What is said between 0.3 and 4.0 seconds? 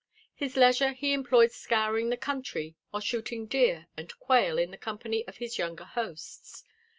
His leisure he employed scouring the country or shooting deer